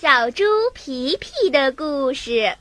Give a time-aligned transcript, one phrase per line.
[0.00, 2.56] 小猪皮皮的故事。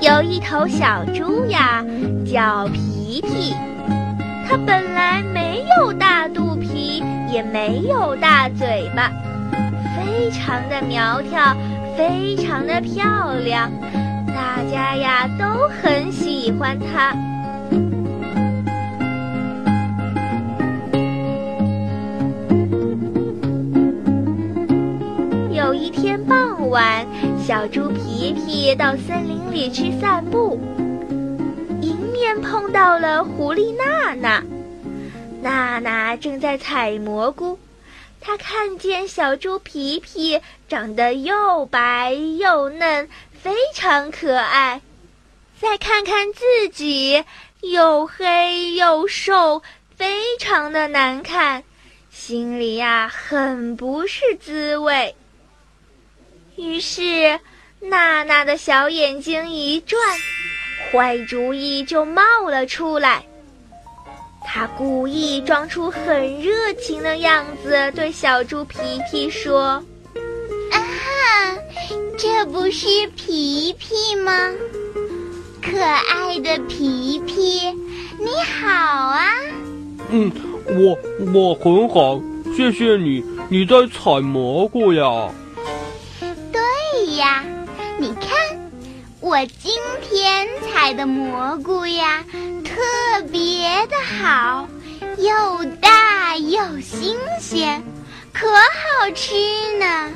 [0.00, 1.84] 有一头小猪呀，
[2.24, 3.52] 叫皮皮。
[4.48, 9.10] 它本来没有大肚皮，也没有大嘴巴，
[9.96, 11.56] 非常的苗条，
[11.96, 13.72] 非常的漂亮，
[14.28, 17.12] 大家呀都很喜欢它。
[26.70, 27.06] 晚，
[27.46, 30.60] 小猪皮皮到森林里去散步，
[31.80, 34.42] 迎面碰到了狐狸娜娜。
[35.42, 37.58] 娜娜正在采蘑菇，
[38.20, 43.08] 她看见小猪皮皮长得又白又嫩，
[43.42, 44.80] 非常可爱。
[45.60, 47.24] 再看看自己，
[47.60, 49.62] 又黑又瘦，
[49.96, 51.62] 非常的难看，
[52.10, 55.14] 心里呀很不是滋味。
[56.56, 57.38] 于是，
[57.80, 60.00] 娜娜的小眼睛一转，
[60.90, 63.22] 坏主意就冒了出来。
[64.42, 68.78] 她故意装出很热情的样子，对小猪皮
[69.10, 69.84] 皮说
[70.72, 70.78] ：“啊，
[72.16, 74.50] 这不是皮皮吗？
[75.62, 77.70] 可爱的皮皮，
[78.18, 78.28] 你
[78.62, 79.28] 好啊
[80.08, 80.32] ！”“嗯，
[80.68, 80.98] 我
[81.34, 82.18] 我很好，
[82.56, 83.22] 谢谢你。
[83.50, 85.04] 你在采蘑菇呀？”
[87.16, 87.42] 呀，
[87.98, 88.70] 你看，
[89.20, 89.72] 我今
[90.02, 92.22] 天采的蘑菇呀，
[92.62, 94.68] 特别的好，
[95.16, 97.82] 又大又新鲜，
[98.32, 99.34] 可好吃
[99.78, 100.12] 呢。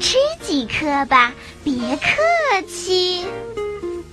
[0.00, 1.32] 吃几颗吧，
[1.62, 3.24] 别客气。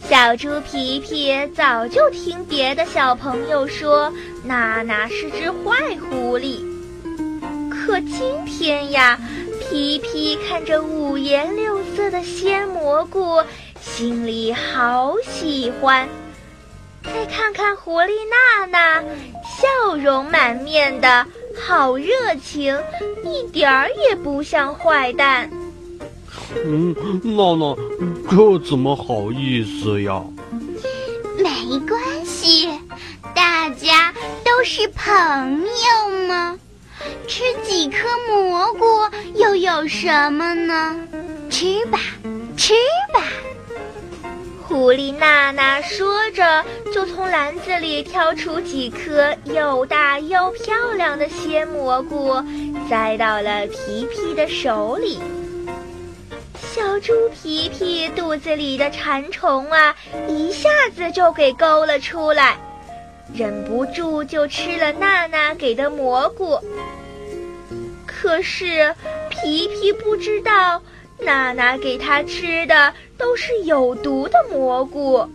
[0.08, 4.14] 小猪皮皮早就听别的小朋友说，
[4.44, 6.62] 娜娜是只坏狐狸，
[7.70, 9.20] 可今天呀。
[9.70, 13.40] 皮皮看着五颜六色的鲜蘑菇，
[13.80, 16.10] 心里好喜欢。
[17.04, 22.76] 再看看狐狸娜娜，笑容满面的，好热情，
[23.24, 25.48] 一点儿也不像坏蛋。
[26.66, 27.78] 嗯，娜娜，
[28.28, 30.24] 这怎么好意思呀？
[31.38, 32.68] 没关系，
[33.36, 34.12] 大家
[34.44, 36.58] 都是朋友嘛。
[37.28, 38.86] 吃几颗蘑菇
[39.36, 40.96] 又有什么呢？
[41.50, 42.00] 吃吧，
[42.58, 42.74] 吃
[43.14, 43.24] 吧。
[44.68, 52.36] 狐狸娜娜说着，就从篮子里挑出几颗又大又漂亮的鲜蘑菇，
[52.88, 55.20] 塞到了皮皮的手里。
[56.72, 59.96] 小猪皮皮肚子里的馋虫啊，
[60.28, 62.60] 一下子就给勾了出来，
[63.34, 66.60] 忍不住就吃了娜娜给的蘑菇。
[68.06, 68.94] 可是，
[69.30, 70.82] 皮皮不知道，
[71.20, 75.26] 娜娜给他吃的都是有毒的蘑菇。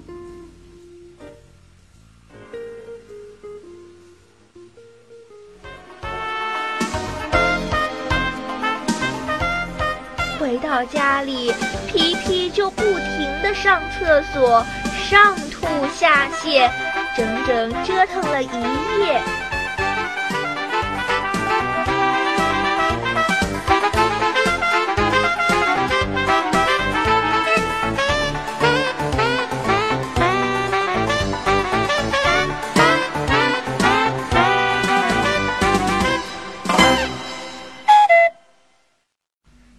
[10.38, 11.54] 回到家里，
[11.88, 14.62] 皮皮就不停的上厕所，
[15.09, 16.71] 上吐下泻，
[17.16, 19.22] 整整折腾了一夜。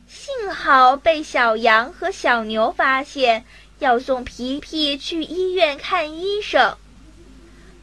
[0.07, 3.43] 幸好被小羊和小牛发现，
[3.79, 6.77] 要送皮皮去医院看医生。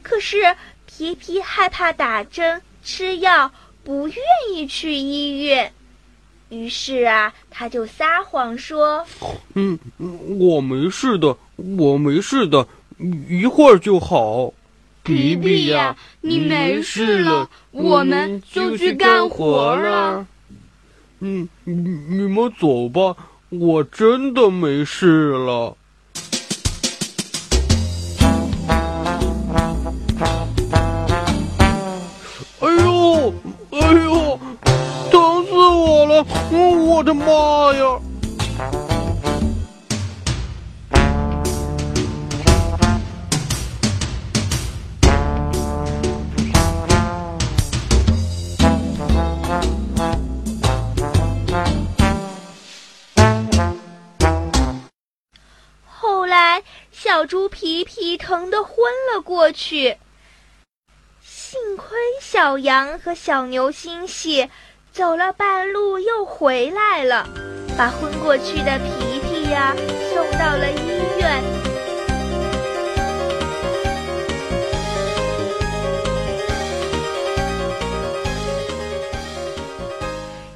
[0.03, 0.55] 可是
[0.85, 3.51] 皮皮害怕打针吃药，
[3.83, 4.17] 不愿
[4.53, 5.73] 意去医院。
[6.49, 9.03] 于是啊，他就撒谎说
[9.55, 9.79] ：“嗯，
[10.39, 12.67] 我没事的，我没事的，
[13.27, 14.53] 一会儿就好。”
[15.03, 20.25] 皮皮呀，你没事了，我们就去干活了。
[21.19, 23.15] 嗯，你你们走吧，
[23.49, 25.75] 我真的没事了。
[37.03, 37.99] 我的妈呀！
[55.85, 56.63] 后来
[56.93, 58.77] 小猪皮皮疼得昏
[59.13, 59.97] 了过去。
[61.21, 64.49] 幸亏小羊和小牛心细，
[64.93, 67.27] 走了半路又回来了，
[67.75, 69.73] 把昏过去的皮皮呀
[70.13, 71.43] 送到了医院。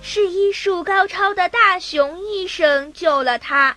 [0.04, 3.76] 是医术高超的大熊医生救了他，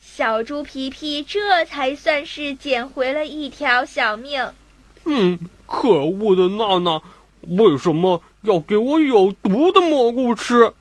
[0.00, 4.50] 小猪皮皮这才算是捡回了一条小命。
[5.04, 7.02] 嗯，可恶的娜娜，
[7.48, 10.72] 为什么要给我有毒的蘑菇吃？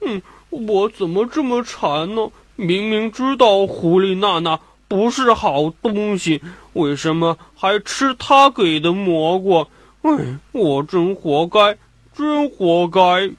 [0.00, 2.30] 嗯，我怎么这么馋呢？
[2.56, 6.40] 明明知道狐狸娜娜不是好东西，
[6.74, 9.66] 为什么还吃她给的蘑菇？
[10.02, 11.76] 唉，我真活该，
[12.14, 13.30] 真活该！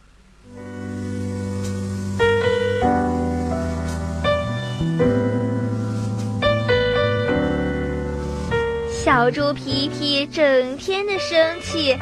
[9.16, 11.98] 小猪皮皮整天的生气，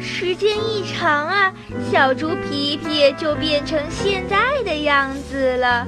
[0.00, 1.52] 时间一长啊，
[1.90, 5.84] 小猪皮皮就变成现在的样子了，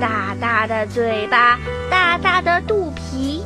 [0.00, 1.58] 大大的嘴巴，
[1.90, 3.42] 大大的肚皮。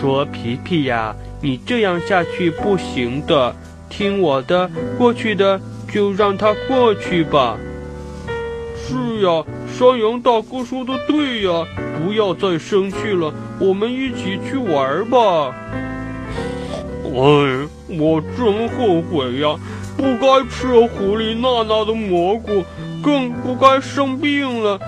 [0.00, 1.14] 说皮皮呀。
[1.42, 3.54] 你这样下去不行的，
[3.90, 5.60] 听我的，过去的
[5.92, 7.56] 就让它过去吧。
[8.74, 11.66] 是呀，山羊大哥说的对呀，
[11.98, 15.54] 不要再生气了，我们一起去玩吧。
[17.04, 17.68] 哎，
[17.98, 19.56] 我真后悔呀，
[19.96, 22.64] 不该吃狐狸娜娜的蘑菇，
[23.02, 24.80] 更不该生病了，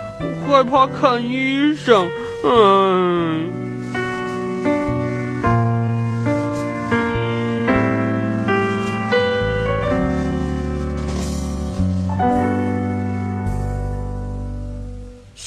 [0.46, 2.08] 害怕看医生。
[2.42, 3.57] 嗯。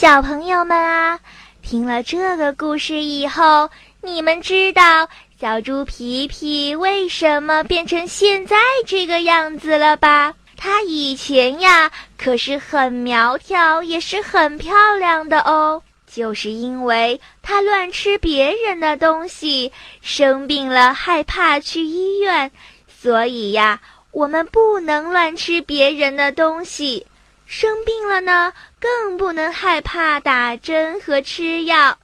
[0.02, 1.20] 小朋友们啊，
[1.62, 3.70] 听了这个故事以后，
[4.02, 5.08] 你们知道
[5.40, 8.58] 小猪皮皮为什么变成现在
[8.88, 10.34] 这个样子了吧？
[10.58, 15.84] 它以前呀可是很苗条，也是很漂亮的哦。
[16.12, 19.72] 就是因为它乱吃别人的东西，
[20.02, 22.50] 生病了害怕去医院，
[22.88, 27.06] 所以呀，我们不能乱吃别人的东西。
[27.52, 32.00] 生病了呢，更不能害怕打针和吃药，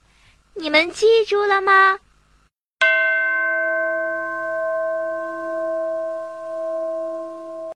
[0.55, 1.99] 你们记住了吗？